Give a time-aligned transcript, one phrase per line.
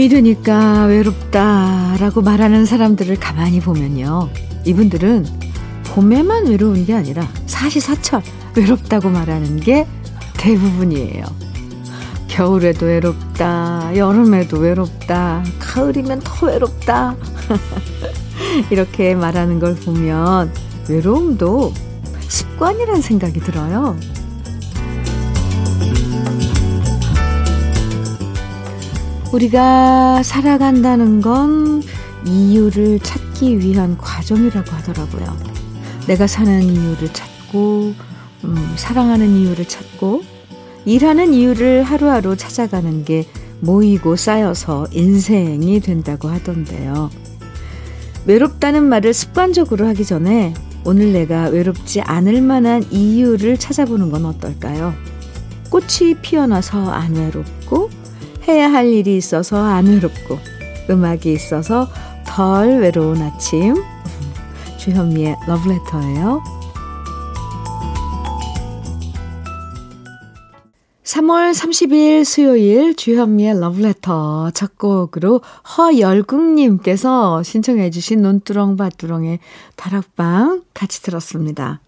[0.00, 4.30] 봄이 되니까 외롭다라고 말하는 사람들을 가만히 보면요.
[4.64, 5.26] 이분들은
[5.88, 8.22] 봄에만 외로운 게 아니라 사시사철
[8.56, 9.86] 외롭다고 말하는 게
[10.38, 11.22] 대부분이에요.
[12.28, 17.14] 겨울에도 외롭다, 여름에도 외롭다, 가을이면 더 외롭다.
[18.70, 20.50] 이렇게 말하는 걸 보면
[20.88, 21.74] 외로움도
[22.26, 23.98] 습관이란 생각이 들어요.
[29.32, 31.82] 우리가 살아간다는 건
[32.26, 35.36] 이유를 찾기 위한 과정이라고 하더라고요.
[36.08, 37.94] 내가 사는 이유를 찾고,
[38.44, 40.22] 음, 사랑하는 이유를 찾고,
[40.84, 43.26] 일하는 이유를 하루하루 찾아가는 게
[43.60, 47.10] 모이고 쌓여서 인생이 된다고 하던데요.
[48.26, 54.94] 외롭다는 말을 습관적으로 하기 전에 오늘 내가 외롭지 않을 만한 이유를 찾아보는 건 어떨까요?
[55.70, 57.59] 꽃이 피어나서 안 외롭고,
[58.50, 60.38] 해야 할 일이 있어서 안 외롭고
[60.90, 61.88] 음악이 있어서
[62.26, 63.76] 덜 외로운 아침
[64.76, 66.42] 주현미의 러브레터예요.
[71.04, 75.42] 3월 30일 수요일 주현미의 러브레터 첫 곡으로
[75.76, 79.38] 허열국님께서 신청해 주신 논두렁밭두렁의
[79.76, 81.80] 다락방 같이 들었습니다.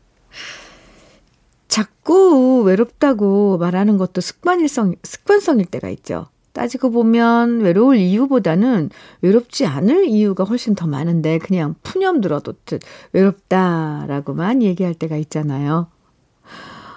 [1.67, 6.27] 자꾸 외롭다고 말하는 것도 습관일성, 습관성일 때가 있죠.
[6.53, 8.91] 따지고 보면 외로울 이유보다는
[9.23, 15.89] 외롭지 않을 이유가 훨씬 더 많은데 그냥 푸념 들어뒀듯 외롭다라고만 얘기할 때가 있잖아요.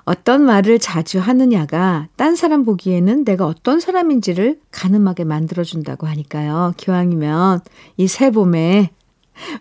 [0.03, 6.73] 어떤 말을 자주 하느냐가 딴 사람 보기에는 내가 어떤 사람인지를 가늠하게 만들어준다고 하니까요.
[6.78, 7.61] 기왕이면
[7.98, 8.92] 이 새 봄에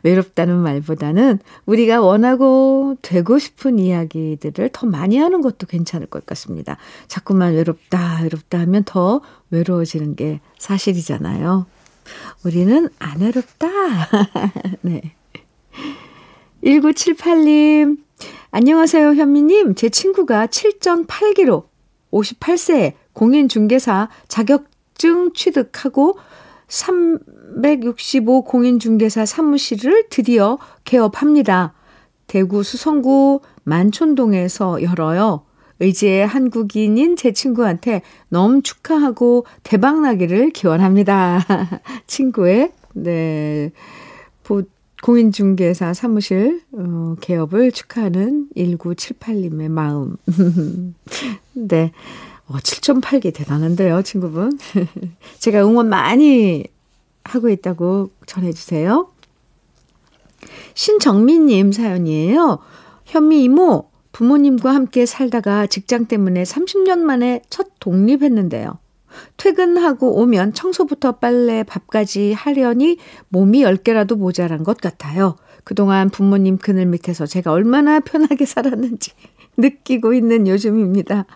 [0.02, 6.76] 외롭다는 말보다는 우리가 원하고 되고 싶은 이야기들을 더 많이 하는 것도 괜찮을 것 같습니다.
[7.08, 9.20] 자꾸만 외롭다, 외롭다 하면 더
[9.50, 11.66] 외로워지는 게 사실이잖아요.
[12.44, 13.68] 우리는 안 외롭다.
[14.82, 15.14] 네.
[16.64, 17.98] 1978님,
[18.50, 19.74] 안녕하세요, 현미님.
[19.74, 21.64] 제 친구가 7.8기로
[22.12, 26.18] 58세 공인중개사 자격증 취득하고
[27.62, 31.74] 365 공인중개사 사무실을 드디어 개업합니다.
[32.26, 35.42] 대구 수성구 만촌동에서 열어요.
[35.80, 41.44] 의지의 한국인인 제 친구한테 너무 축하하고 대박나기를 기원합니다.
[42.06, 43.72] 친구의, 네,
[45.04, 50.16] 공인중개사 사무실 어, 개업을 축하하는 1978님의 마음.
[51.52, 51.92] 네.
[52.46, 54.58] 어, 7.8개 대단한데요, 친구분.
[55.40, 56.64] 제가 응원 많이
[57.24, 59.10] 하고 있다고 전해주세요.
[60.74, 62.58] 신정민님 사연이에요.
[63.04, 68.78] 현미 이모, 부모님과 함께 살다가 직장 때문에 30년 만에 첫 독립했는데요.
[69.36, 72.98] 퇴근하고 오면 청소부터 빨래, 밥까지 하려니
[73.28, 75.36] 몸이 10개라도 모자란 것 같아요.
[75.62, 79.12] 그동안 부모님 그늘 밑에서 제가 얼마나 편하게 살았는지
[79.56, 81.26] 느끼고 있는 요즘입니다.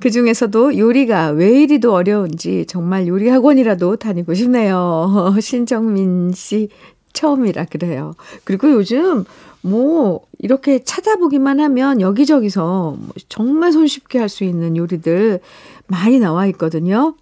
[0.00, 5.34] 그 중에서도 요리가 왜 이리도 어려운지 정말 요리 학원이라도 다니고 싶네요.
[5.40, 6.68] 신정민 씨
[7.12, 8.14] 처음이라 그래요.
[8.44, 9.24] 그리고 요즘
[9.62, 15.40] 뭐 이렇게 찾아보기만 하면 여기저기서 뭐 정말 손쉽게 할 수 있는 요리들
[15.86, 17.14] 많이 나와 있거든요.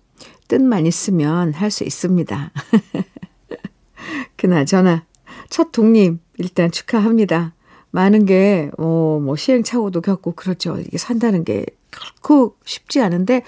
[0.49, 2.53] 뜻만 있으면 할 수 있습니다.
[4.37, 5.05] 그나저나
[5.51, 7.55] 첫 독립 일단 축하합니다.
[7.91, 10.79] 많은 게, 어, 뭐, 시행착오도 겪고, 그렇죠.
[10.79, 13.43] 이게 산다는 게 결코 쉽지 않은데,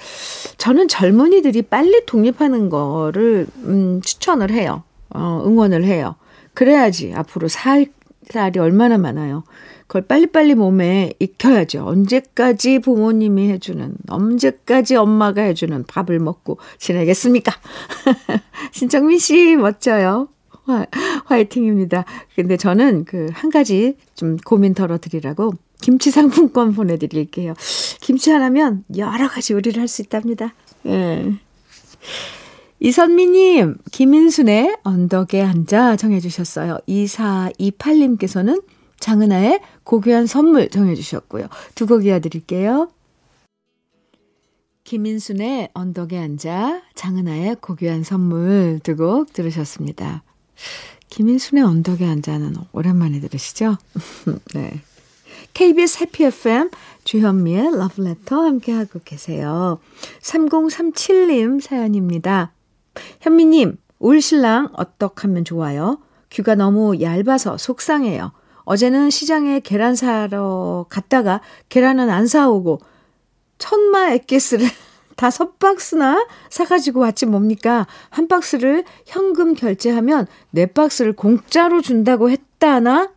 [0.59, 4.83] 저는 젊은이들이 빨리 독립하는 거를, 음, 추천을 해요.
[5.11, 6.17] 어, 응원을 해요.
[6.55, 7.87] 그래야지 앞으로 살
[8.31, 9.43] 살이 얼마나 많아요.
[9.89, 11.85] 그걸 빨리빨리 몸에 익혀야죠.
[11.85, 17.53] 언제까지 부모님이 해주는, 언제까지 엄마가 해주는 밥을 먹고 지내겠습니까?
[18.71, 20.29] 신정민 씨, 멋져요.
[20.65, 20.87] 화,
[21.25, 22.05] 화이팅입니다.
[22.37, 27.55] 근데 저는 그 한 가지 좀 고민 덜어드리라고 김치 상품권 보내드릴게요.
[28.01, 30.55] 김치 하나면 여러 가지 요리를 할 수 있답니다.
[30.87, 31.33] 예.
[32.81, 36.79] 이선미님, 김인순의 언덕에 앉아 정해주셨어요.
[36.89, 38.63] 2428님께서는
[39.01, 41.49] 장은아의 고귀한 선물 정해주셨고요.
[41.75, 42.89] 두 곡 이어드릴게요.
[44.85, 50.23] 김인순의 언덕에 앉아 장은아의 고귀한 선물 두 곡 들으셨습니다.
[51.11, 53.77] 김인순의 언덕에 앉아는 오랜만에 들으시죠?
[54.55, 54.81] 네.
[55.55, 56.71] KBS 해피 FM
[57.05, 59.79] 주현미의 러브레터 함께하고 계세요.
[60.23, 62.53] 3037님 사연입니다.
[63.21, 65.99] 현미님, 올 신랑 어떡하면 좋아요?
[66.31, 68.33] 귀가 너무 얇아서 속상해요.
[68.65, 72.81] 어제는 시장에 계란 사러 갔다가 계란은 안 사오고
[73.59, 74.67] 천마 액기스를
[75.17, 77.87] 다섯 박스나 사가지고 왔지 뭡니까?
[78.09, 83.11] 한 박스를 현금 결제하면 네 박스를 공짜로 준다고 했다나?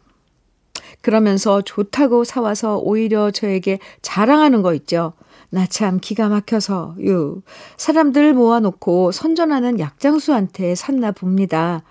[1.03, 5.13] 그러면서 좋다고 사와서 오히려 저에게 자랑하는 거 있죠.
[5.51, 7.43] 나 참 기가 막혀서, 유.
[7.77, 11.83] 사람들 모아놓고 선전하는 약장수한테 샀나 봅니다.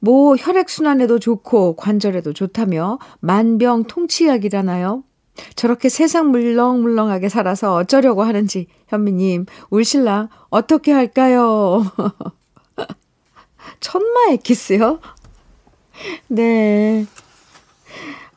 [0.00, 5.04] 뭐 혈액순환에도 좋고 관절에도 좋다며 만병 통치약이라나요?
[5.54, 11.84] 저렇게 세상 물렁물렁하게 살아서 어쩌려고 하는지 현미님 울 신랑 어떻게 할까요?
[13.80, 15.00] 천마의 키스요?
[16.28, 17.06] 네.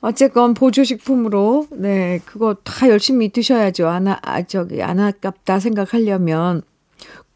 [0.07, 3.89] 어쨌건 보조식품으로 네 그거 다 열심히 드셔야죠.
[3.89, 6.61] 안 아, 저기 안 아깝다 생각하려면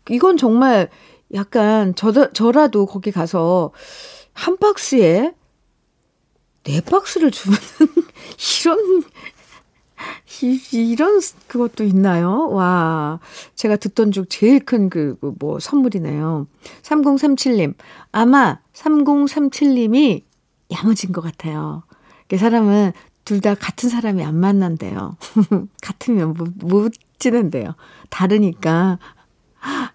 [0.09, 0.89] 이건 정말
[1.33, 3.71] 약간 저 저라도 거기 가서
[4.31, 5.33] 한 박스에
[6.63, 7.57] 네 박스를 주는
[8.63, 9.03] 이런
[10.71, 12.47] 이, 런 그것도 있나요?
[12.51, 13.19] 와,
[13.55, 16.47] 제가 듣던 중 제일 큰 그 뭐 선물이네요.
[16.83, 17.73] 3037님
[18.13, 20.23] 아마 3037님이
[20.71, 21.83] 야무진 것 같아요.
[22.31, 22.93] 그 사람은
[23.25, 25.17] 둘 다 같은 사람이 안 만난대요.
[25.83, 27.75] 같으면 못, 못 지낸대요.
[28.09, 28.99] 다르니까,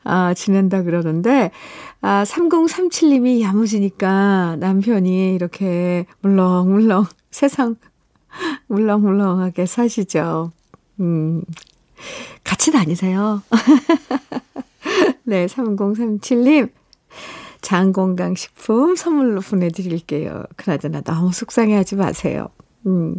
[0.04, 1.50] 아, 지낸다 그러는데,
[2.02, 7.76] 아, 3037님이 야무지니까 남편이 이렇게 물렁물렁 세상
[8.66, 10.52] 물렁물렁하게 사시죠.
[11.00, 11.42] 음,
[12.44, 13.42] 같이 다니세요.
[15.24, 16.70] 네, 3037님.
[17.66, 20.44] 장건강식품 선물로 보내드릴게요.
[20.54, 22.46] 그나저나 너무 속상해하지 마세요.
[22.86, 23.18] 음.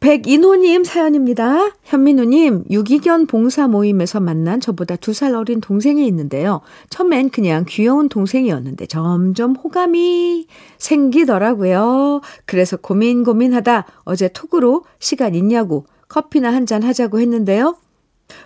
[0.00, 1.72] 백인호님 사연입니다.
[1.84, 6.60] 현민우님, 유기견 봉사 모임에서 만난 저보다 두 살 어린 동생이 있는데요.
[6.90, 10.46] 처음엔 그냥 귀여운 동생이었는데 점점 호감이
[10.78, 12.20] 생기더라고요.
[12.46, 17.76] 그래서 고민 고민하다 어제 톡으로 시간 있냐고 커피나 한 잔 하자고 했는데요.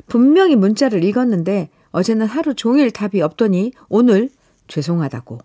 [0.06, 4.28] 분명히 문자를 읽었는데 어제는 하루 종일 답이 없더니 오늘
[4.68, 5.38] 죄송하다고.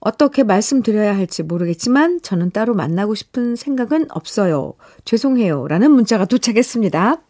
[0.00, 4.74] 어떻게 말씀드려야 할지 모르겠지만 저는 따로 만나고 싶은 생각은 없어요.
[5.04, 5.66] 죄송해요.
[5.66, 7.20] 라는 문자가 도착했습니다.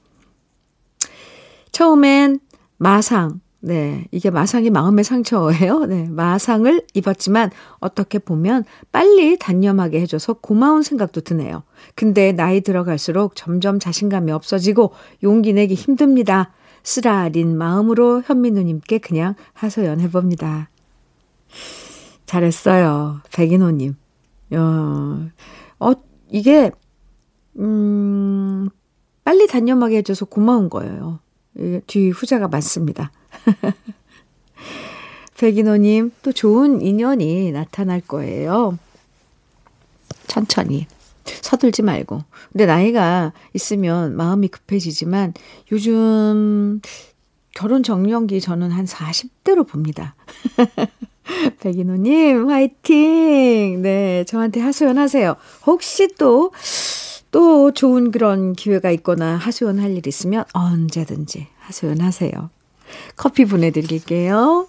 [1.72, 2.40] 처음엔
[2.76, 5.86] 마상, 네, 이게 마상이 마음의 상처예요.
[5.86, 7.50] 네, 마상을 입었지만
[7.80, 11.64] 어떻게 보면 빨리 단념하게 해줘서 고마운 생각도 드네요.
[11.94, 14.92] 근데 나이 들어갈수록 점점 자신감이 없어지고
[15.22, 16.52] 용기 내기 힘듭니다.
[16.84, 20.70] 쓰라린 마음으로 현민우님께 그냥 하소연해봅니다.
[22.26, 23.20] 잘했어요.
[23.32, 23.96] 백인호님.
[24.52, 25.28] 어,
[25.80, 25.92] 어,
[26.30, 26.70] 이게,
[27.58, 28.68] 음,
[29.24, 31.20] 빨리 단념하게 해줘서 고마운 거예요.
[31.86, 33.10] 뒤 후자가 많습니다.
[35.38, 38.78] 백인호님, 또 좋은 인연이 나타날 거예요.
[40.26, 40.86] 천천히.
[41.24, 42.24] 서둘지 말고.
[42.52, 45.34] 근데 나이가 있으면 마음이 급해지지만
[45.72, 46.80] 요즘
[47.54, 50.14] 결혼 정년기 저는 한 40대로 봅니다.
[51.60, 53.82] 백인호님, 화이팅!
[53.82, 55.36] 네, 저한테 하소연 하세요.
[55.66, 56.52] 혹시 또,
[57.30, 62.50] 또 좋은 그런 기회가 있거나 하소연 할 일 있으면 언제든지 하소연 하세요.
[63.16, 64.66] 커피 보내드릴게요.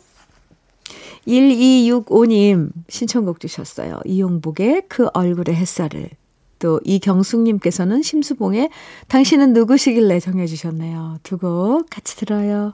[1.28, 4.00] 1265님 신청곡 주셨어요.
[4.06, 6.10] 이용복의 그 얼굴의 햇살을.
[6.60, 8.70] 또 이경숙님께서는 심수봉의
[9.08, 11.20] 당신은 누구시길래 정해주셨네요.
[11.24, 12.74] 두 곡 같이 들어요.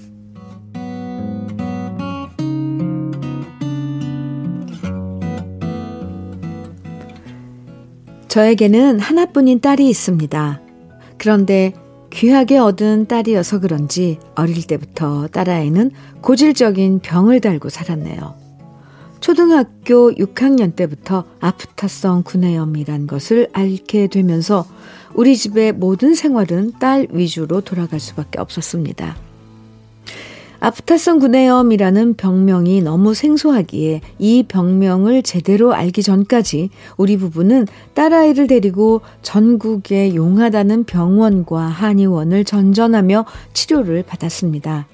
[8.31, 10.61] 저에게는 하나뿐인 딸이 있습니다.
[11.17, 11.73] 그런데
[12.11, 18.35] 귀하게 얻은 딸이어서 그런지 어릴 때부터 딸아이는 고질적인 병을 달고 살았네요.
[19.19, 24.65] 초등학교 6학년 때부터 아프타성 구내염이란 것을 앓게 되면서
[25.13, 29.30] 우리 집의 모든 생활은 딸 위주로 돌아갈 수밖에 없었습니다.
[30.63, 37.65] 아프타성 구내염이라는 병명이 너무 생소하기에 이 병명을 제대로 알기 전까지 우리 부부는
[37.95, 44.85] 딸아이를 데리고 전국에 용하다는 병원과 한의원을 전전하며 치료를 받았습니다.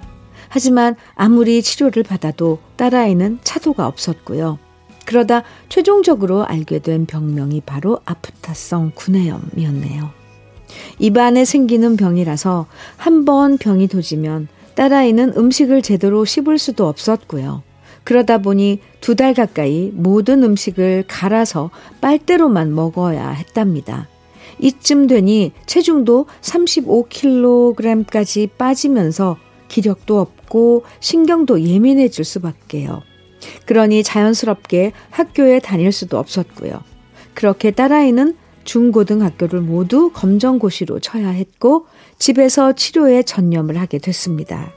[0.47, 4.59] 하지만 아무리 치료를 받아도 딸아이는 차도가 없었고요.
[5.05, 10.11] 그러다 최종적으로 알게 된 병명이 바로 아프타성 구내염이었네요.
[10.99, 14.47] 입안에 생기는 병이라서 한 번 병이 도지면
[14.77, 17.63] 딸아이는 음식을 제대로 씹을 수도 없었고요.
[18.03, 24.07] 그러다 보니 두 달 가까이 모든 음식을 갈아서 빨대로만 먹어야 했답니다.
[24.59, 33.01] 이쯤 되니 체중도 35kg까지 빠지면서 기력도 없고 신경도 예민해질 수밖에요.
[33.65, 36.83] 그러니 자연스럽게 학교에 다닐 수도 없었고요.
[37.33, 44.71] 그렇게 딸아이는 중고등학교를 모두 검정고시로 쳐야 했고 집에서 치료에 전념을 하게 됐습니다.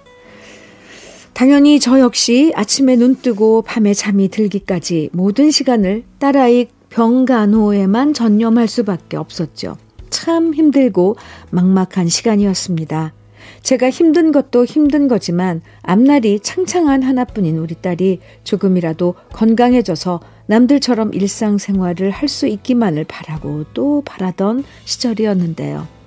[1.32, 9.16] 당연히 저 역시 아침에 눈 뜨고 밤에 잠이 들기까지 모든 시간을 딸아이 병간호에만 전념할 수밖에
[9.16, 9.76] 없었죠.
[10.10, 11.16] 참 힘들고
[11.50, 13.14] 막막한 시간이었습니다.
[13.62, 22.28] 제가 힘든 것도 힘든 거지만 앞날이 창창한 하나뿐인 우리 딸이 조금이라도 건강해져서 남들처럼 일상생활을 할
[22.28, 25.99] 수 있기만을 바라고 또 바라던 시절이었는데요.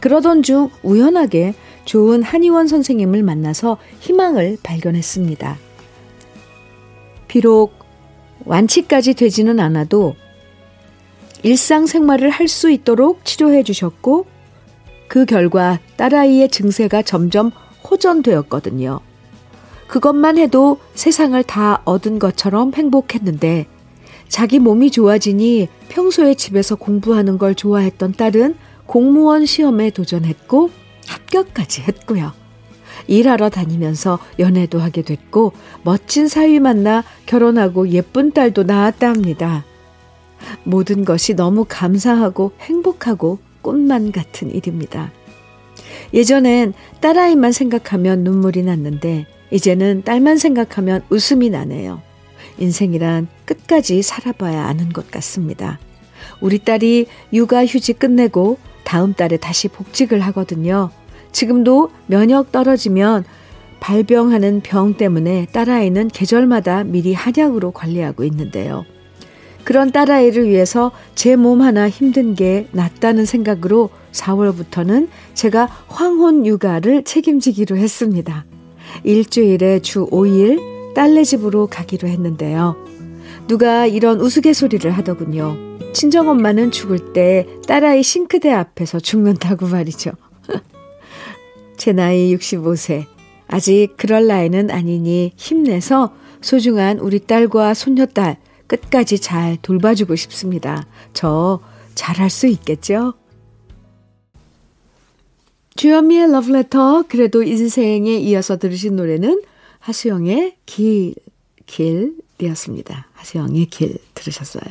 [0.00, 5.56] 그러던 중 우연하게 좋은 한의원 선생님을 만나서 희망을 발견했습니다.
[7.28, 7.74] 비록
[8.44, 10.14] 완치까지 되지는 않아도
[11.42, 14.26] 일상생활을 할 수 있도록 치료해 주셨고
[15.08, 17.52] 그 결과 딸아이의 증세가 점점
[17.88, 19.00] 호전되었거든요.
[19.86, 23.66] 그것만 해도 세상을 다 얻은 것처럼 행복했는데
[24.28, 30.70] 자기 몸이 좋아지니 평소에 집에서 공부하는 걸 좋아했던 딸은 공무원 시험에 도전했고
[31.06, 32.32] 합격까지 했고요.
[33.08, 35.52] 일하러 다니면서 연애도 하게 됐고
[35.82, 39.64] 멋진 사위 만나 결혼하고 예쁜 딸도 낳았다 합니다.
[40.64, 45.12] 모든 것이 너무 감사하고 행복하고 꿈만 같은 일입니다.
[46.14, 52.00] 예전엔 딸아이만 생각하면 눈물이 났는데 이제는 딸만 생각하면 웃음이 나네요.
[52.58, 55.78] 인생이란 끝까지 살아봐야 아는 것 같습니다.
[56.40, 60.90] 우리 딸이 육아휴직 끝내고 다음 달에 다시 복직을 하거든요.
[61.32, 63.24] 지금도 면역 떨어지면
[63.80, 68.86] 발병하는 병 때문에 딸아이는 계절마다 미리 한약으로 관리하고 있는데요.
[69.64, 77.76] 그런 딸아이를 위해서 제 몸 하나 힘든 게 낫다는 생각으로 4월부터는 제가 황혼 육아를 책임지기로
[77.76, 78.46] 했습니다.
[79.02, 82.76] 일주일에 주 5일 딸네 집으로 가기로 했는데요.
[83.48, 85.75] 누가 이런 우스갯소리를 하더군요.
[85.92, 90.12] 친정엄마는 죽을 때 딸아이 싱크대 앞에서 죽는다고 말이죠.
[91.76, 93.06] 제 나이 65세.
[93.48, 100.86] 아직 그럴 나이는 아니니 힘내서 소중한 우리 딸과 손녀딸 끝까지 잘 돌봐주고 싶습니다.
[101.12, 101.60] 저
[101.94, 103.14] 잘할 수 있겠죠?
[105.76, 109.42] 주현미의 러브레터 그래도 인생에 이어서 들으신 노래는
[109.80, 111.14] 하수영의 길,
[111.66, 113.05] 길이었습니다.
[113.16, 114.64] 하수영의 길 들으셨어요.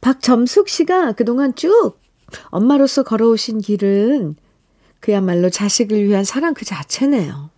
[0.00, 1.98] 박점숙 씨가 그동안 쭉
[2.46, 4.36] 엄마로서 걸어오신 길은
[5.00, 7.50] 그야말로 자식을 위한 사랑 그 자체네요.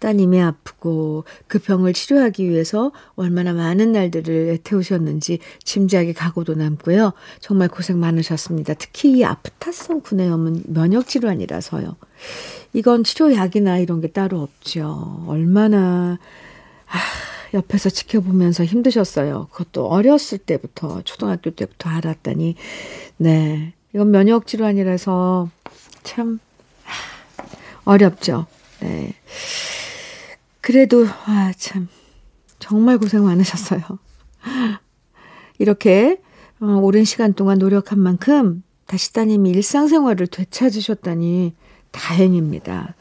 [0.00, 7.12] 따님이 아프고 그 병을 치료하기 위해서 얼마나 많은 날들을 태우셨는지 짐작이 가고도 남고요.
[7.38, 8.74] 정말 고생 많으셨습니다.
[8.74, 11.96] 특히 이 아프타성 구내염은 면역 질환이라서요.
[12.72, 15.24] 이건 치료약이나 이런 게 따로 없죠.
[15.26, 16.18] 얼마나
[16.86, 16.98] 아,
[17.54, 19.48] 옆에서 지켜보면서 힘드셨어요.
[19.50, 22.54] 그것도 어렸을 때부터 초등학교 때부터 알았다니.
[23.16, 23.72] 네.
[23.94, 25.50] 이건 면역 질환이라서
[26.02, 26.38] 참
[26.84, 26.90] 아,
[27.84, 28.46] 어렵죠.
[28.80, 29.14] 네.
[30.60, 31.88] 그래도, 아, 참,
[32.58, 33.80] 정말 고생 많으셨어요.
[35.58, 36.20] 이렇게,
[36.60, 41.54] 어, 오랜 시간 동안 노력한 만큼 다시 따님이 일상생활을 되찾으셨다니
[41.90, 42.94] 다행입니다.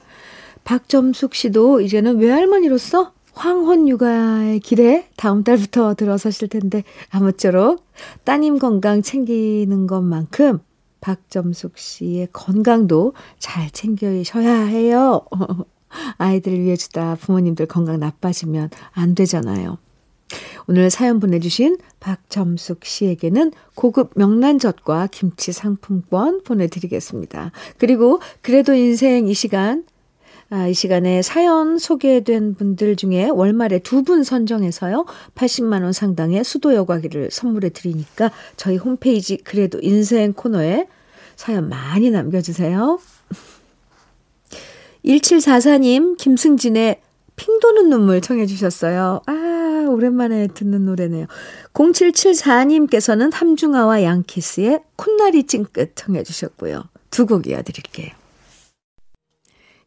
[0.63, 7.85] 박점숙 씨도 이제는 외할머니로서 황혼 육아의 길에 다음 달부터 들어서실 텐데 아무쪼록
[8.25, 10.59] 따님 건강 챙기는 것만큼
[10.99, 15.21] 박점숙 씨의 건강도 잘 챙겨셔야 해요.
[16.17, 19.77] 아이들을 위해 주다 부모님들 건강 나빠지면 안 되잖아요.
[20.67, 27.53] 오늘 사연 보내주신 박점숙 씨에게는 고급 명란젓과 김치 상품권 보내드리겠습니다.
[27.77, 29.85] 그리고 그래도 인생 이 시간,
[30.51, 36.73] 아, 이 시간에 사연 소개된 분들 중에 월말에 두 분 선정해서요, 80만 원 상당의 수도
[36.73, 40.87] 여과기를 선물해 드리니까 저희 홈페이지 그래도 인생 코너에
[41.35, 42.99] 사연 많이 남겨 주세요.
[45.05, 47.01] 1744님, 김승진의
[47.35, 49.21] 핑 도는 눈물 청해 주셨어요.
[49.27, 51.27] 아, 오랜만에 듣는 노래네요.
[51.73, 56.83] 0774님께서는 함중아와 양키스의 콧날이 찡긋 청해 주셨고요.
[57.11, 58.18] 두 곡 이어드릴게요.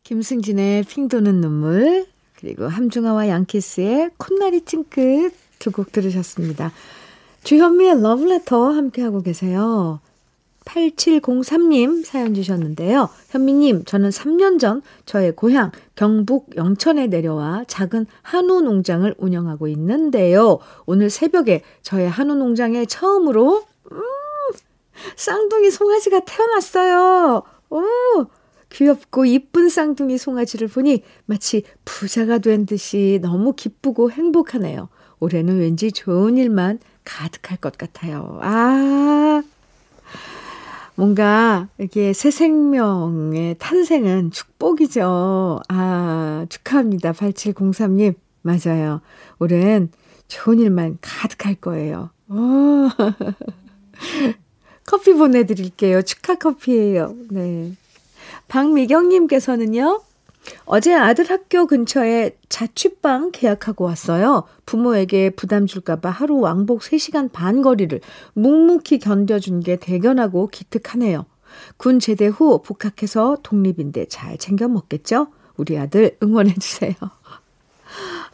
[0.05, 6.73] 김승진의 핑 도는 눈물, 그리고 함중아와 양키스의 콧날이 찡긋 두 곡 들으셨습니다.
[7.45, 10.01] 주현미의 러브레터 함께하고 계세요.
[10.65, 13.09] 8703님 사연 주셨는데요.
[13.31, 20.59] 현미님, 저는 3년 전 저의 고향 경북 영천에 내려와 작은 한우 농장을 운영하고 있는데요.
[20.87, 24.03] 오늘 새벽에 저의 한우 농장에 처음으로, 음,
[25.17, 27.43] 쌍둥이 송아지가 태어났어요.
[27.71, 27.81] 오!
[28.73, 34.89] 귀엽고 이쁜 쌍둥이 송아지를 보니 마치 부자가 된 듯이 너무 기쁘고 행복하네요.
[35.21, 38.39] 올해는 왠지 좋은 일만 가득할 것 같아요.
[38.43, 39.43] 아,
[40.95, 45.61] 뭔가 이게 새 생명의 탄생은 축복이죠.
[45.69, 47.13] 아, 축하합니다.
[47.13, 48.15] 8703님.
[48.43, 49.01] 맞아요.
[49.39, 49.91] 올해는
[50.29, 52.11] 좋은 일만 가득할 거예요.
[52.29, 52.89] 오.
[54.85, 56.03] 커피 보내드릴게요.
[56.03, 57.15] 축하 커피예요.
[57.31, 57.77] 네.
[58.53, 60.03] 박미경님께서는요,
[60.67, 64.45] 어제 아들 학교 근처에 자취방 계약하고 왔어요.
[64.67, 67.99] 부모에게 부담 줄까봐 하루 왕복 3시간 반 거리를
[68.35, 71.25] 묵묵히 견뎌준 게 대견하고 기특하네요.
[71.79, 75.29] 군 제대 후 복학해서 독립인데 잘 챙겨 먹겠죠?
[75.57, 76.93] 우리 아들 응원해주세요.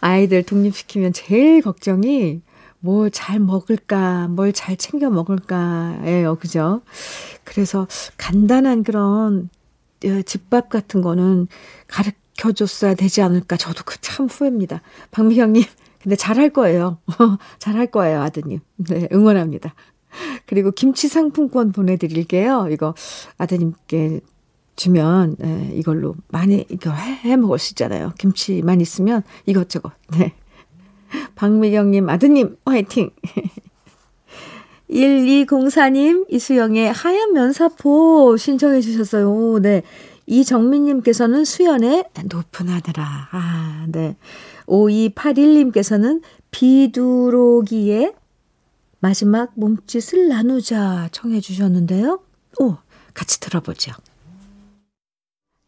[0.01, 2.41] 아이들 독립시키면 제일 걱정이
[2.81, 6.37] 뭐잘 먹을까, 뭘 잘 챙겨 먹을까예요.
[6.37, 6.81] 그죠?
[7.45, 9.58] 그래서 간단한 그런 어,
[10.25, 11.49] 집밥 같은 거는
[11.87, 13.57] 가르쳐 줬어야 되지 않을까.
[13.57, 14.83] 저도 그 참 후회입니다.
[15.11, 15.63] 박미경님,
[16.03, 16.99] 근데 잘할 거예요.
[17.61, 18.61] 잘할 거예요, 아드님.
[18.77, 19.75] 네, 응원합니다.
[20.47, 22.69] 그리고 김치 상품권 보내드릴게요.
[22.71, 22.95] 이거
[23.37, 24.21] 아드님께
[24.77, 28.13] 주면, 네, 이걸로 많이, 이거 해, 해 먹을 수 있잖아요.
[28.19, 29.93] 김치만 있으면 이것저것.
[30.19, 30.35] 네.
[31.37, 33.11] 박미경님, 아드님, 화이팅!
[34.91, 39.59] 1204님, 이수영의 하얀 면사포 신청해 주셨어요.
[39.61, 39.83] 네.
[40.27, 43.29] 이정민님께서는 수연의 높은 하늘아.
[43.31, 44.17] 아, 네.
[44.67, 48.13] 5281님께서는 비두로기의
[49.01, 52.21] 마지막 몸짓을 나누자 청해 주셨는데요.
[52.61, 52.77] 오,
[53.15, 53.93] 같이 들어보죠.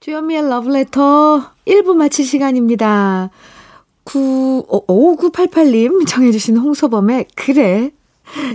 [0.01, 3.31] 주현미의 러브레터 1부 마칠 시간입니다.
[4.05, 7.93] 9, 5988님 청해주신 홍서범의 그래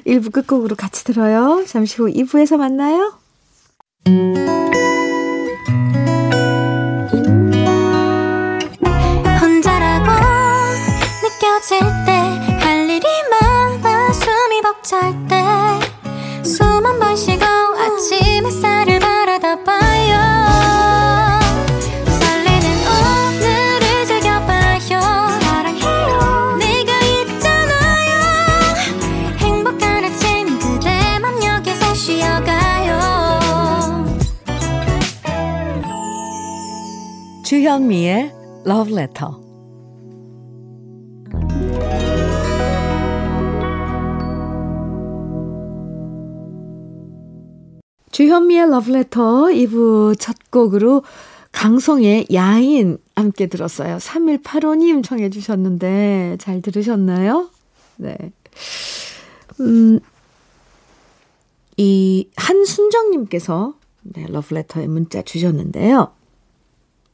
[0.05, 1.63] 1부 끝곡으로 같이 들어요.
[1.67, 3.13] 잠시 후 2부에서 만나요.
[38.67, 39.29] Love Letter.
[48.11, 49.23] 주현미의 Love Letter
[49.53, 51.03] 2부 첫 곡으로
[51.51, 53.97] 강성의 야인 함께 들었어요.
[53.97, 57.49] 3185님 청해 주셨는데 잘 들으셨나요?
[57.97, 58.17] 네.
[59.59, 59.99] 음,
[61.77, 66.11] 이 한순정님께서 네, 러브레터에 문자 주셨는데요.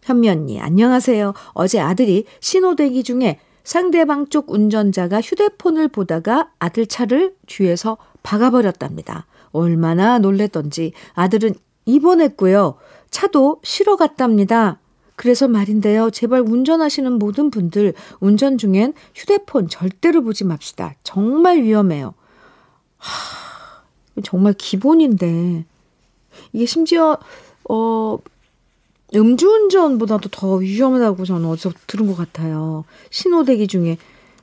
[0.04, 1.34] 현미 언니, 안녕하세요.
[1.54, 9.28] 어제 아들이 신호대기 중에 상대방 쪽 운전자가 휴대폰을 보다가 아들 차를 뒤에서 박아버렸답니다.
[9.52, 11.54] 얼마나 놀랬던지 아들은
[11.86, 12.76] 입원했고요.
[13.12, 14.80] 차도 실어 갔답니다.
[15.16, 16.10] 그래서 말인데요.
[16.10, 20.96] 제발 운전하시는 모든 분들 운전 중엔 휴대폰 절대로 보지 맙시다.
[21.04, 22.16] 정말 위험해요.
[22.98, 23.84] 하,
[24.24, 25.66] 정말 기본인데.
[26.54, 27.18] 이게 심지어,
[27.70, 28.18] 어,
[29.14, 32.86] 음주운전보다도 더 위험하다고 저는 어디서 들은 것 같아요.
[33.10, 33.98] 신호 대기 중에,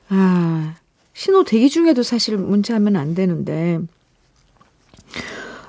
[0.09, 0.75] 아,
[1.13, 3.79] 신호 대기 중에도 사실 문자하면 안 되는데,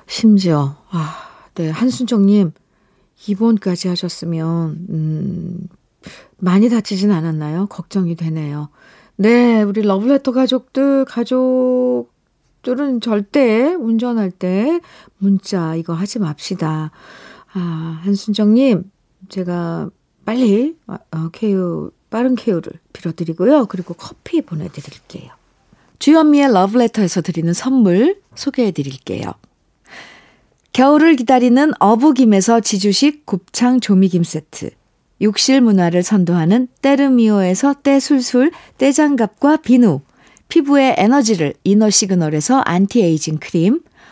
[0.07, 2.51] 심지어, 아, 네, 한순정님,
[3.27, 5.67] 입원까지 하셨으면, 음,
[6.37, 7.67] 많이 다치진 않았나요?
[7.67, 8.69] 걱정이 되네요.
[9.15, 12.09] 네, 우리 러브레터 가족들, 가족들은
[13.01, 14.79] 절대 운전할 때
[15.17, 16.91] 문자 이거 하지 맙시다.
[17.53, 18.89] 아, 한순정님,
[19.29, 19.89] 제가
[20.25, 23.65] 빨리 어, 케어, 빠른 케어를 빌어드리고요.
[23.65, 25.31] 그리고 커피 보내드릴게요.
[25.99, 29.33] 주현미의 러브레터에서 드리는 선물 소개해드릴게요.
[30.73, 34.71] 겨울을 기다리는 어부김에서 지주식 곱창 조미김 세트.
[35.21, 40.01] 욕실 문화를 선도하는 때르미오에서 때술술 때장갑과 비누.
[40.47, 43.81] 피부의 에너지를 이너 시그널에서 안티에이징 크림.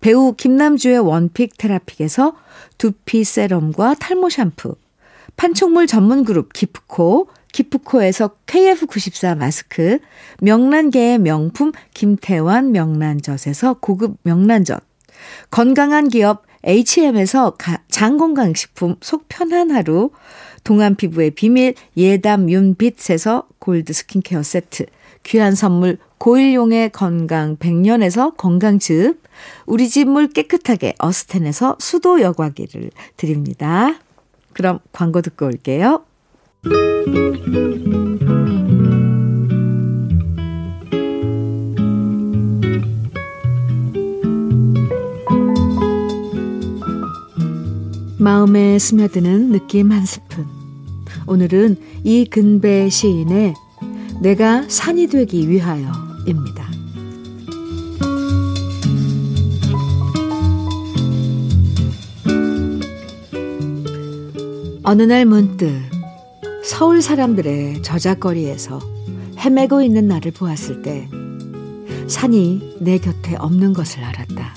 [0.00, 2.34] 배우 김남주의 one pick 테라픽에서
[2.78, 4.76] 두피 세럼과 탈모 샴푸,
[5.36, 9.98] 판촉물 전문 그룹 기프코, 기프코에서 KF94 마스크,
[10.40, 14.82] 명란계의 명품 김태환 명란젓에서 고급 명란젓,
[15.50, 17.56] 건강한 기업 HM에서
[17.88, 20.10] 장건강식품 속 편한 하루,
[20.62, 24.84] 동안 피부의 비밀 예담 윤빛에서 골드 스킨케어 세트,
[25.22, 29.22] 귀한 선물 고일용의 건강 100년에서 건강즙,
[29.66, 33.98] 우리 집 물 깨끗하게 어스텐에서 수도 여과기를 드립니다.
[34.52, 36.04] 그럼 광고 듣고 올게요.
[48.18, 50.46] 마음에 스며드는 느낌 한 스푼.
[51.26, 53.54] 오늘은 이근배 시인의
[54.20, 56.68] 내가 산이 되기 위하여입니다.
[64.82, 65.72] 어느 날 문득
[66.62, 68.78] 서울 사람들의 저작거리에서
[69.38, 71.08] 헤매고 있는 나를 보았을 때
[72.06, 74.54] 산이 내 곁에 없는 것을 알았다.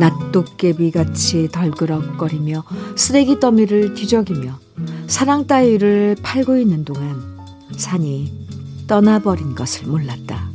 [0.00, 2.64] 낫도깨비 같이 덜그럭거리며
[2.96, 4.58] 쓰레기 더미를 뒤적이며
[5.06, 7.31] 사랑 따위를 팔고 있는 동안
[7.76, 8.46] 산이
[8.86, 10.50] 떠나버린 것을 몰랐다.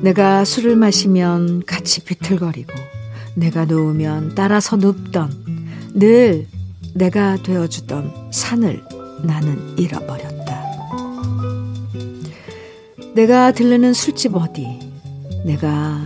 [0.00, 2.72] 내가 술을 마시면 같이 비틀거리고
[3.34, 6.46] 내가 누우면 따라서 눕던 늘
[6.94, 8.82] 내가 되어주던 산을
[9.22, 10.40] 나는 잃어버렸다.
[13.14, 14.66] 내가 들르는 술집 어디,
[15.44, 16.00] 내가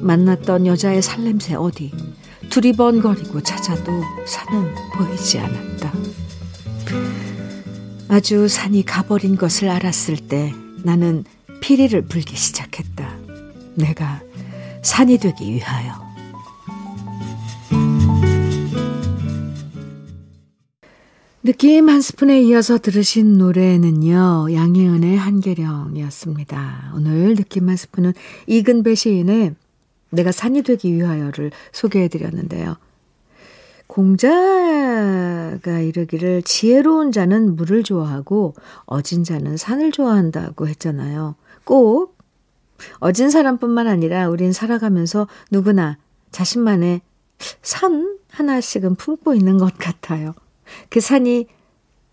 [0.00, 1.90] 만났던 여자의 살냄새 어디,
[2.50, 3.92] 두리번거리고 찾아도
[4.26, 5.92] 산은 보이지 않았다.
[8.14, 11.24] 아주 산이 가버린 것을 알았을 때 나는
[11.60, 13.12] 피리를 불기 시작했다.
[13.74, 14.22] 내가
[14.82, 15.94] 산이 되기 위하여.
[21.42, 26.92] 느낌 한 스푼에 이어서 들으신 노래는요, 양혜은의 한계령이었습니다.
[26.94, 28.12] 오늘 느낌 한 스푼은
[28.46, 29.56] 이근배 시인의
[30.10, 32.76] 내가 산이 되기 위하여를 소개해 드렸는데요.
[33.88, 34.73] 공자
[35.62, 38.54] 가 이르기를 지혜로운 자는 물을 좋아하고
[38.86, 41.36] 어진 자는 산을 좋아한다고 했잖아요.
[41.64, 42.16] 꼭
[42.98, 45.98] 어진 사람뿐만 아니라 우린 살아가면서 누구나
[46.30, 47.00] 자신만의
[47.62, 50.34] 산 하나씩은 품고 있는 것 같아요.
[50.88, 51.46] 그 산이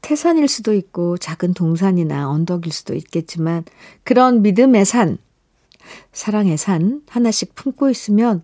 [0.02, 3.64] 태산일 수도 있고 작은 동산이나 언덕일 수도 있겠지만
[4.04, 5.18] 그런 믿음의 산,
[6.12, 8.44] 사랑의 산 하나씩 품고 있으면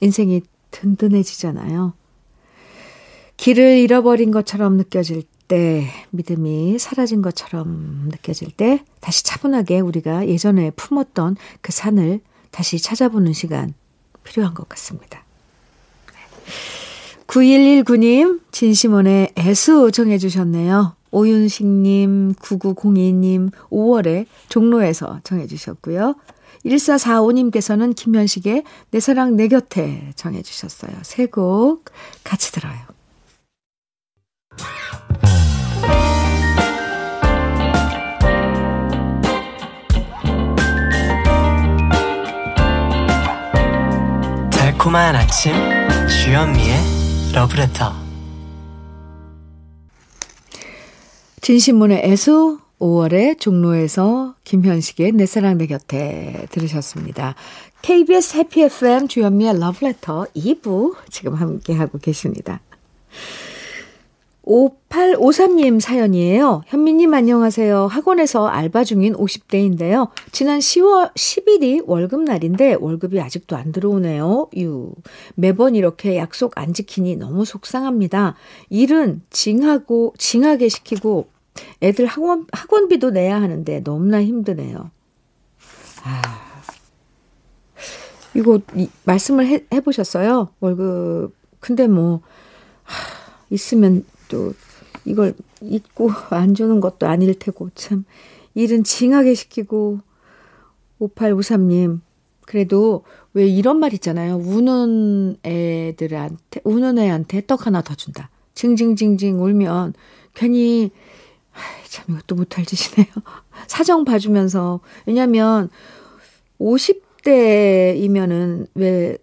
[0.00, 1.94] 인생이 든든해지잖아요.
[3.42, 11.34] 길을 잃어버린 것처럼 느껴질 때, 믿음이 사라진 것처럼 느껴질 때, 다시 차분하게 우리가 예전에 품었던
[11.60, 12.20] 그 산을
[12.52, 13.74] 다시 찾아보는 시간
[14.22, 15.24] 필요한 것 같습니다.
[17.26, 20.94] 9119님, 진심원의 애수 정해 주셨네요.
[21.10, 26.14] 오윤식님, 9902님, 5월에 종로에서 정해 주셨고요.
[26.64, 30.92] 1445님께서는 김현식의 내 사랑 내 곁에 정해 주셨어요.
[31.02, 31.86] 세 곡
[32.22, 32.91] 같이 들어요.
[44.82, 45.52] 달콤한 아침
[46.08, 46.74] 주현미의
[47.34, 47.92] 러브레터
[51.40, 57.36] 진신문의 애수 5월에 종로에서 김현식의 내 사랑 내 곁에 들으셨습니다.
[57.82, 62.60] KBS 해피 FM 주현미의 러브레터 2부 지금 함께하고 계십니다.
[64.44, 66.62] 5853님 사연이에요.
[66.66, 67.86] 현미님 안녕하세요.
[67.86, 70.10] 학원에서 알바 중인 50대인데요.
[70.32, 74.48] 지난 10월 10일이 월급날인데 월급이 아직도 안 들어오네요.
[74.56, 74.92] 유.
[75.34, 78.34] 매번 이렇게 약속 안 지키니 너무 속상합니다.
[78.68, 81.28] 일은 징하고 징하게 시키고
[81.80, 84.90] 애들 학원 학원비도 내야 하는데 너무나 힘드네요.
[86.02, 86.22] 아.
[88.34, 90.48] 이거 이, 말씀을 해, 해 보셨어요?
[90.58, 92.22] 월급 근데 뭐
[92.82, 93.06] 하,
[93.50, 94.54] 있으면 또
[95.04, 98.06] 이걸 잊고 안 주는 것도 아닐 테고 참
[98.54, 100.00] 일은 징하게 시키고
[101.00, 102.00] 5853님
[102.46, 104.36] 그래도 왜 이런 말 있잖아요.
[104.36, 108.30] 우는 애들한테 우는 애한테 떡 하나 더 준다.
[108.54, 109.94] 징징징징 울면
[110.34, 110.90] 괜히
[111.88, 113.12] 참 이것도 못할 짓이네요.
[113.68, 115.68] 사정 봐주면서 왜냐면
[116.58, 119.18] 50대이면은 왜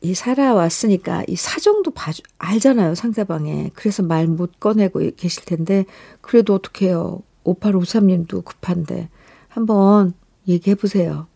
[0.00, 5.84] 이 살아왔으니까 이 사정도 봐주 알잖아요 상대방에 그래서 말 못 꺼내고 계실 텐데
[6.20, 9.08] 그래도 어떡해요 5853님도 급한데
[9.48, 10.14] 한번
[10.46, 11.26] 얘기해 보세요.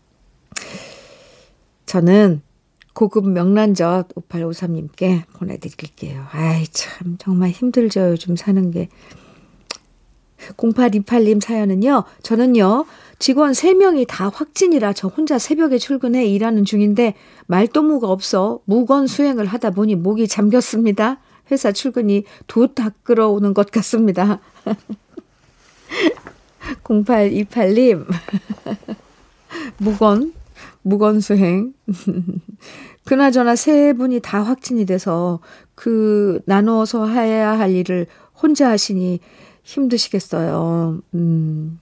[1.87, 2.43] 저는
[2.95, 6.27] 고급 명란젓 5853님께 보내드릴게요.
[6.31, 8.11] 아이, 참, 정말 힘들죠.
[8.11, 8.89] 요즘 사는 게.
[10.57, 12.85] 0828님 사연은요, 저는요,
[13.19, 17.15] 직원 3명이 다 확진이라 저 혼자 새벽에 출근해 일하는 중인데,
[17.47, 21.21] 말동무가 없어 무건 수행을 하다 보니 목이 잠겼습니다.
[21.51, 24.41] 회사 출근이 도 닦으러 오는 것 같습니다.
[26.85, 28.07] 0828님,
[29.79, 30.33] 무건,
[30.83, 31.73] 무건 수행.
[33.05, 35.41] 그나저나 세 분이 다 확진이 돼서
[35.75, 38.07] 그 나누어서 해야 할 일을
[38.41, 39.21] 혼자 하시니
[39.63, 41.01] 힘드시겠어요.
[41.15, 41.81] 음.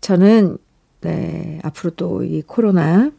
[0.00, 0.58] 저는
[1.00, 3.10] 네, 앞으로 또 이 코로나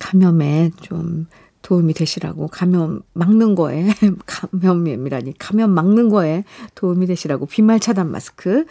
[0.00, 1.26] 감염에 좀
[1.62, 3.88] 도움이 되시라고 감염 막는 거에
[4.26, 8.66] 감염이라니 감염 막는 거에 도움이 되시라고 비말 차단 마스크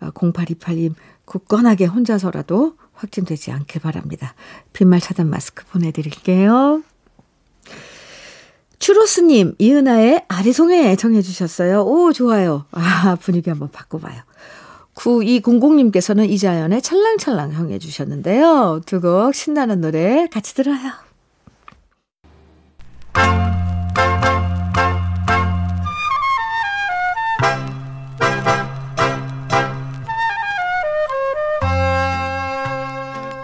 [0.00, 4.34] 0828님 아, 굳건하게 혼자서라도 확진되지 않길 바랍니다.
[4.72, 6.82] 빈말 차단 마스크 보내드릴게요.
[8.78, 11.82] 추로스님, 이은아의 아리송해 정해주셨어요.
[11.82, 12.66] 오, 좋아요.
[12.72, 14.22] 아, 분위기 한번 바꿔봐요.
[14.94, 18.80] 9200님께서는 이자연의 찰랑찰랑 형해 주셨는데요.
[18.86, 20.76] 두 곡 신나는 노래 같이 들어요.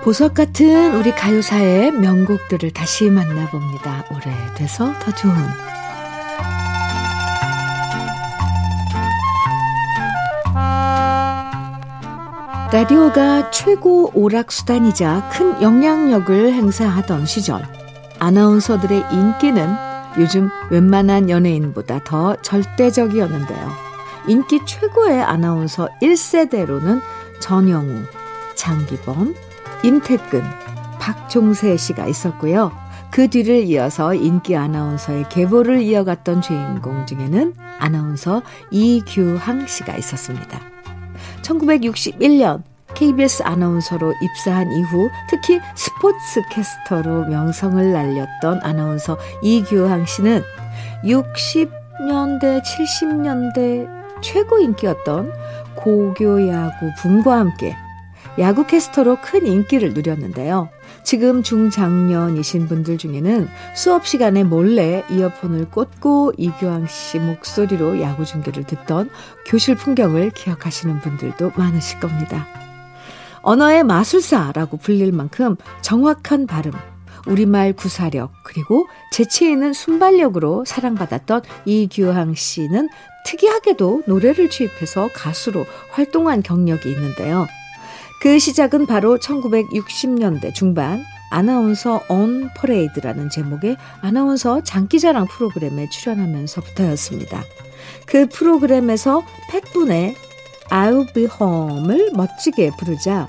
[0.03, 4.05] 보석 같은 우리 가요사의 명곡들을 다시 만나봅니다.
[4.11, 5.33] 오래돼서 더 좋은.
[12.73, 17.62] 라디오가 최고 오락수단이자 큰 영향력을 행사하던 시절,
[18.19, 19.73] 아나운서들의 인기는
[20.19, 23.71] 요즘 웬만한 연예인보다 더 절대적이었는데요.
[24.27, 27.01] 인기 최고의 아나운서 1세대로는
[27.38, 28.03] 전영우,
[28.57, 29.52] 장기범,
[29.83, 30.42] 임태근,
[31.01, 32.71] 박종세 씨가 있었고요.
[33.11, 40.61] 그 뒤를 이어서 인기 아나운서의 계보를 이어갔던 주인공 중에는 아나운서 이규항 씨가 있었습니다.
[41.42, 42.62] 1961년
[42.95, 50.42] KBS 아나운서로 입사한 이후 특히 스포츠 캐스터로 명성을 날렸던 아나운서 이규항 씨는
[51.05, 53.88] 60년대, 70년대
[54.23, 55.33] 최고 인기였던
[55.75, 57.77] 고교 야구 붐과 함께
[58.38, 60.71] 야구 캐스터로 큰 인기를 누렸는데요.
[61.03, 69.11] 지금 중장년이신 분들 중에는 수업 시간에 몰래 이어폰을 꽂고 이규황 씨 목소리로 야구 중계를 듣던
[69.47, 72.47] 교실 풍경을 기억하시는 분들도 많으실 겁니다.
[73.42, 76.73] 언어의 마술사라고 불릴 만큼 정확한 발음,
[77.27, 82.88] 우리말 구사력, 그리고 재치 있는 순발력으로 사랑받았던 이규황 씨는
[83.27, 87.47] 특이하게도 노래를 취입해서 가수로 활동한 경력이 있는데요.
[88.23, 97.43] 그 시작은 바로 1960년대 중반 아나운서 온 퍼레이드라는 제목의 아나운서 장기자랑 프로그램에 출연하면서부터였습니다.
[98.07, 100.15] 그 프로그램에서 팩분의
[100.69, 103.27] I'll be home을 멋지게 부르자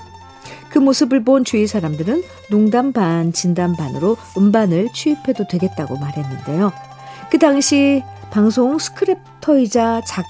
[0.68, 6.72] 그 모습을 본 주위 사람들은 농담 반, 진담 반으로 음반을 취입해도 되겠다고 말했는데요.
[7.32, 10.24] 그 당시 방송 스크립터이자 작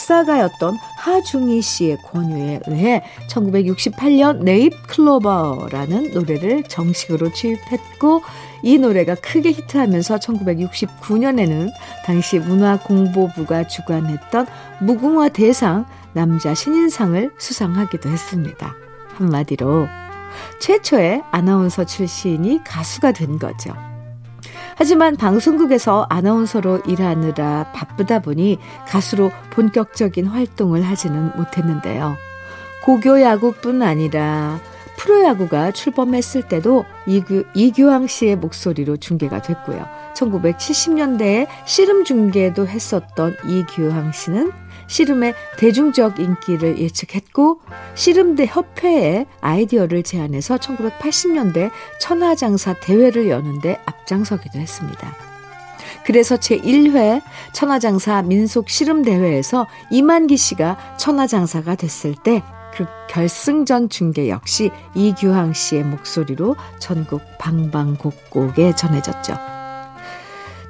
[0.00, 8.22] 작사가였던 하중희 씨의 권유에 의해 1968년 네잎 클로버라는 노래를 정식으로 취입했고
[8.62, 11.70] 이 노래가 크게 히트하면서 1969년에는
[12.04, 14.46] 당시 문화공보부가 주관했던
[14.80, 18.74] 무궁화 대상 남자 신인상을 수상하기도 했습니다.
[19.16, 19.86] 한마디로
[20.60, 23.89] 최초의 아나운서 출신이 가수가 된 거죠.
[24.80, 32.16] 하지만 방송국에서 아나운서로 일하느라 바쁘다 보니 가수로 본격적인 활동을 하지는 못했는데요.
[32.86, 34.58] 고교 야구뿐 아니라
[34.96, 39.86] 프로야구가 출범했을 때도 이규, 이규황 씨의 목소리로 중계가 됐고요.
[40.14, 44.50] 1970년대에 씨름 중계도 했었던 이규황 씨는
[44.90, 47.60] 씨름의 대중적 인기를 예측했고
[47.94, 55.16] 씨름대 협회에 아이디어를 제안해서 1980년대 천하장사 대회를 여는데 앞장서기도 했습니다.
[56.04, 57.22] 그래서 제1회
[57.52, 66.56] 천하장사 민속 씨름대회에서 이만기 씨가 천하장사가 됐을 때 그 결승전 중계 역시 이규항 씨의 목소리로
[66.78, 69.49] 전국 방방곡곡에 전해졌죠.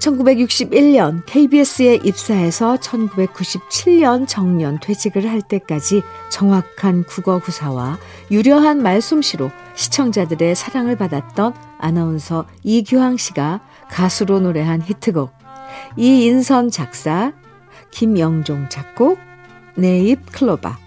[0.01, 7.99] 1961년 KBS에 입사해서 1997년 정년 퇴직을 할 때까지 정확한 국어 구사와
[8.31, 13.61] 유려한 말솜씨로 시청자들의 사랑을 받았던 아나운서 이규항 씨가
[13.91, 15.31] 가수로 노래한 히트곡
[15.97, 17.33] 이인선 작사
[17.91, 19.19] 김영종 작곡
[19.75, 20.79] 네잎 클로바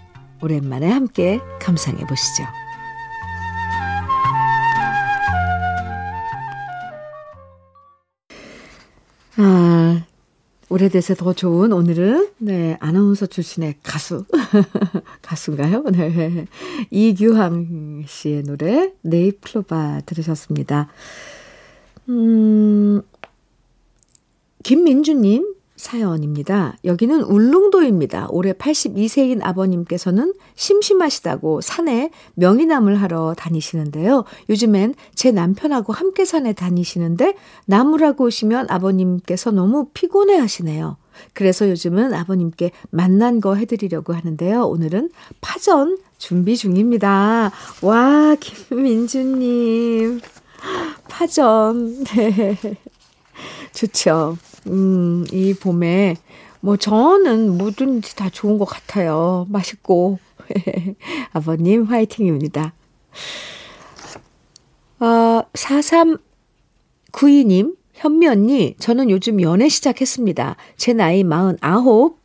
[0.42, 2.44] 오랜만에 함께 감상해 보시죠.
[9.36, 10.04] 아,
[10.68, 14.24] 오래돼서 더 좋은 오늘은 네 아나운서 출신의 가수
[15.22, 15.82] 가수인가요?
[15.90, 16.46] 네
[16.90, 20.88] 이규항 씨의 노래 네잎 클로바 들으셨습니다.
[22.08, 23.02] 음
[24.62, 26.76] 김민주님 사연입니다.
[26.84, 28.28] 여기는 울릉도입니다.
[28.30, 34.24] 올해 82세인 아버님께서는 심심하시다고 산에 명이나물 하러 다니시는데요.
[34.48, 37.34] 요즘엔 제 남편하고 함께 산에 다니시는데
[37.66, 40.96] 나무라고 오시면 아버님께서 너무 피곤해 하시네요.
[41.32, 44.64] 그래서 요즘은 아버님께 만난 거 해드리려고 하는데요.
[44.64, 45.10] 오늘은
[45.40, 47.52] 파전 준비 중입니다.
[47.82, 50.20] 와, 김민주님.
[51.08, 52.04] 파전.
[52.16, 52.56] 네.
[53.72, 54.36] 좋죠.
[54.66, 56.16] 음, 이 봄에
[56.60, 59.46] 뭐 저는 뭐든지 다 좋은 것 같아요.
[59.50, 60.18] 맛있고.
[61.32, 62.72] 아버님 화이팅입니다.
[65.00, 70.56] 어, 4392님, 현미 언니, 저는 요즘 연애 시작했습니다.
[70.76, 72.16] 제 나이 49.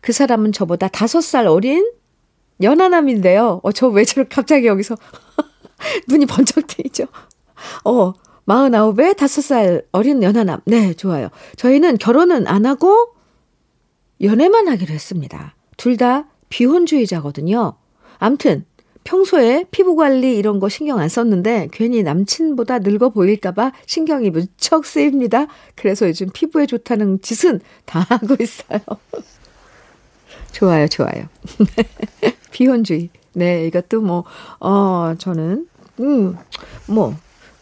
[0.00, 1.90] 그 사람은 저보다 5살 어린
[2.62, 3.60] 연하남인데요.
[3.62, 4.96] 어, 저 왜 저렇게 갑자기 여기서
[6.08, 7.04] 눈이 번쩍 뜨이죠?
[7.84, 8.12] 어,
[8.46, 10.60] 49에 5살 어린 연하남.
[10.66, 11.28] 네, 좋아요.
[11.56, 13.14] 저희는 결혼은 안 하고
[14.20, 15.54] 연애만 하기로 했습니다.
[15.76, 17.74] 둘 다 비혼주의자거든요.
[18.18, 18.64] 암튼
[19.02, 25.46] 평소에 피부 관리 이런 거 신경 안 썼는데 괜히 남친보다 늙어 보일까봐 신경이 무척 쓰입니다.
[25.74, 28.78] 그래서 요즘 피부에 좋다는 짓은 다 하고 있어요.
[30.52, 31.28] 좋아요, 좋아요.
[32.52, 33.10] 비혼주의.
[33.34, 34.24] 네, 이것도 뭐,
[34.60, 35.66] 어, 저는,
[36.00, 36.36] 음,
[36.86, 37.14] 뭐,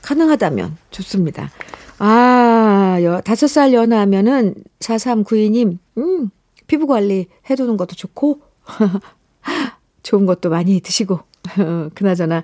[0.03, 1.51] 가능하다면 좋습니다.
[1.99, 6.31] 아, 다섯 살 연하면은 4392님, 음,
[6.67, 8.41] 피부 관리 해두는 것도 좋고,
[10.03, 11.21] 좋은 것도 많이 드시고,
[11.95, 12.43] 그나저나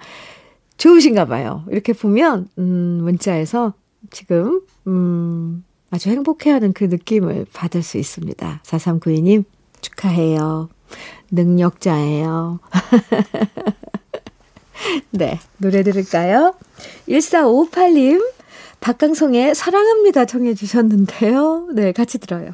[0.77, 1.65] 좋으신가 봐요.
[1.71, 3.75] 이렇게 보면, 음, 문자에서
[4.11, 8.61] 지금, 음, 아주 행복해하는 그 느낌을 받을 수 있습니다.
[8.65, 9.45] 4392님,
[9.81, 10.69] 축하해요.
[11.31, 12.61] 능력자예요.
[15.11, 16.55] 네, 노래 들을까요?
[17.09, 18.25] 1458님,
[18.81, 21.69] 박강성의 사랑합니다 청해 주셨는데요.
[21.75, 22.53] 네, 같이 들어요.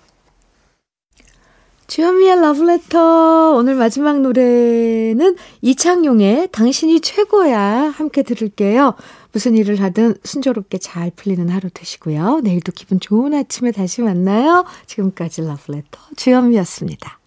[1.87, 8.95] 주현미의 러브레터 오늘 마지막 노래는 이창용의 당신이 최고야 함께 들을게요.
[9.33, 12.41] 무슨 일을 하든 순조롭게 잘 풀리는 하루 되시고요.
[12.43, 14.65] 내일도 기분 좋은 아침에 다시 만나요.
[14.87, 17.19] 지금까지 러브레터 주현미였습니다.